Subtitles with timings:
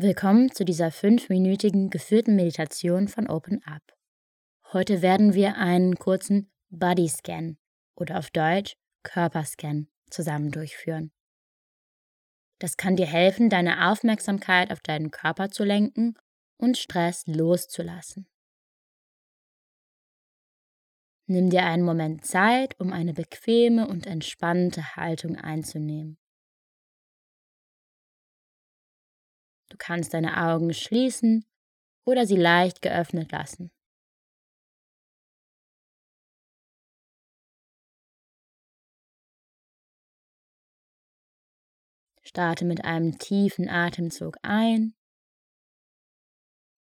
[0.00, 3.82] Willkommen zu dieser fünfminütigen geführten Meditation von Open Up.
[4.72, 7.56] Heute werden wir einen kurzen Body Scan
[7.96, 11.10] oder auf Deutsch Körperscan zusammen durchführen.
[12.60, 16.14] Das kann dir helfen, deine Aufmerksamkeit auf deinen Körper zu lenken
[16.58, 18.28] und Stress loszulassen.
[21.26, 26.18] Nimm dir einen Moment Zeit, um eine bequeme und entspannte Haltung einzunehmen.
[29.78, 31.44] Kannst deine Augen schließen
[32.04, 33.70] oder sie leicht geöffnet lassen.
[42.22, 44.94] Starte mit einem tiefen Atemzug ein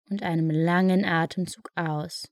[0.09, 2.27] und einem langen Atemzug aus.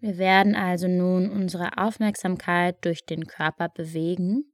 [0.00, 4.51] Wir werden also nun unsere Aufmerksamkeit durch den Körper bewegen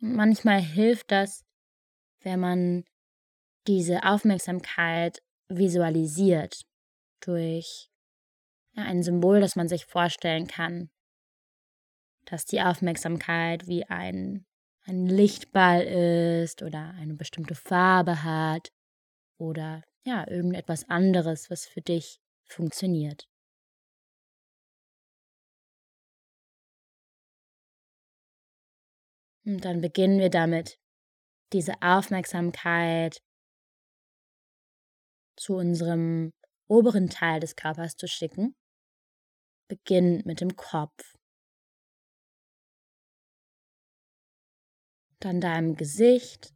[0.00, 1.44] Manchmal hilft das,
[2.20, 2.84] wenn man
[3.66, 6.62] diese Aufmerksamkeit visualisiert
[7.20, 7.90] durch
[8.72, 10.90] ja, ein Symbol, das man sich vorstellen kann,
[12.26, 14.46] dass die Aufmerksamkeit wie ein,
[14.82, 18.70] ein Lichtball ist oder eine bestimmte Farbe hat
[19.38, 23.28] oder ja, irgendetwas anderes, was für dich funktioniert.
[29.48, 30.78] Und dann beginnen wir damit,
[31.54, 33.22] diese Aufmerksamkeit
[35.36, 36.34] zu unserem
[36.68, 38.54] oberen Teil des Körpers zu schicken.
[39.66, 41.16] Beginn mit dem Kopf.
[45.18, 46.52] Dann deinem Gesicht.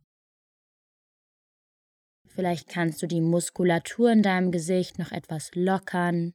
[2.28, 6.34] Vielleicht kannst du die Muskulatur in deinem Gesicht noch etwas lockern.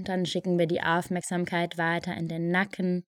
[0.00, 3.06] Und dann schicken wir die Aufmerksamkeit weiter in den Nacken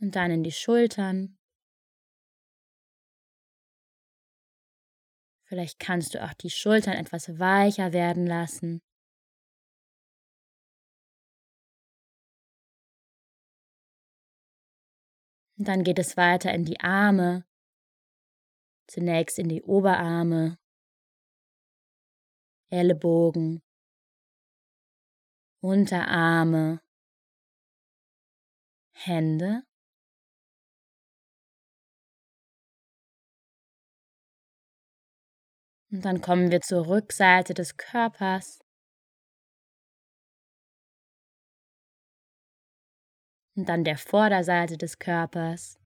[0.00, 1.38] und dann in die Schultern.
[5.46, 8.80] Vielleicht kannst du auch die Schultern etwas weicher werden lassen.
[15.58, 17.44] Und dann geht es weiter in die Arme.
[18.86, 20.58] Zunächst in die Oberarme,
[22.70, 23.62] Ellenbogen,
[25.60, 26.80] Unterarme,
[28.92, 29.62] Hände,
[35.92, 38.60] Und dann kommen wir zur Rückseite des Körpers.
[43.56, 45.78] Und dann der Vorderseite des Körpers.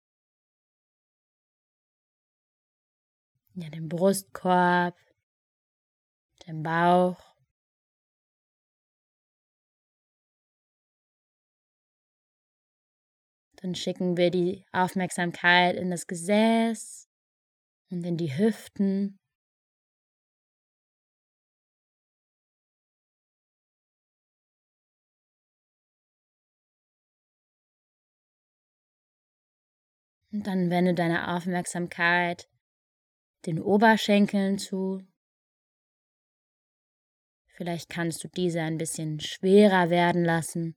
[3.55, 4.97] Ja, den Brustkorb,
[6.47, 7.34] den Bauch.
[13.65, 17.09] Dann schicken wir die Aufmerksamkeit in das Gesäß
[17.91, 19.19] und in die Hüften.
[30.31, 32.47] Und dann wende deine Aufmerksamkeit
[33.47, 35.01] den Oberschenkeln zu.
[37.47, 40.77] Vielleicht kannst du diese ein bisschen schwerer werden lassen.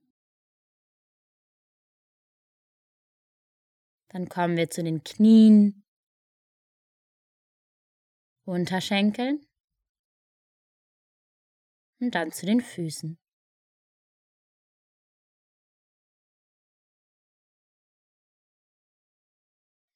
[4.08, 5.84] Dann kommen wir zu den Knien,
[8.44, 9.46] Unterschenkeln
[12.00, 13.18] und dann zu den Füßen.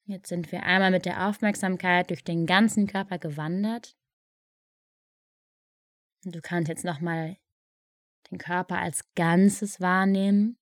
[0.04, 3.96] Jetzt sind wir einmal mit der Aufmerksamkeit durch den ganzen Körper gewandert.
[6.24, 7.38] Du kannst jetzt nochmal
[8.30, 10.58] den Körper als Ganzes wahrnehmen.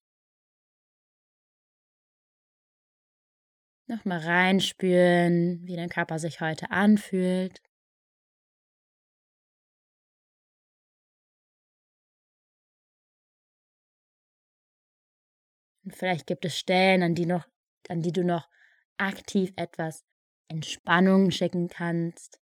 [3.91, 7.61] Nochmal reinspüren, wie dein Körper sich heute anfühlt.
[15.85, 17.49] Und vielleicht gibt es Stellen, an die, noch,
[17.89, 18.49] an die du noch
[18.97, 20.05] aktiv etwas
[20.47, 22.41] Entspannung schicken kannst.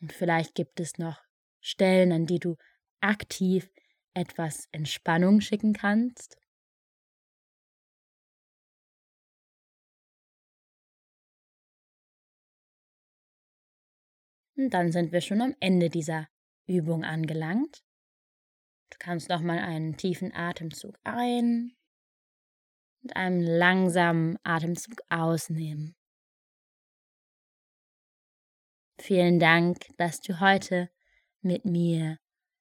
[0.00, 1.29] Und vielleicht gibt es noch
[1.60, 2.56] Stellen, an die du
[3.00, 3.70] aktiv
[4.14, 6.36] etwas Entspannung schicken kannst.
[14.56, 16.28] Und dann sind wir schon am Ende dieser
[16.66, 17.82] Übung angelangt.
[18.90, 21.72] Du kannst noch mal einen tiefen Atemzug ein
[23.02, 25.96] und einen langsamen Atemzug ausnehmen.
[29.00, 30.90] vielen Dank, dass du heute
[31.42, 32.18] mit mir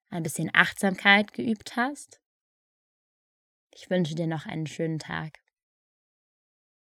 [0.10, 2.20] ein bisschen Achtsamkeit geübt hast.
[3.72, 5.40] Ich wünsche dir noch einen schönen Tag.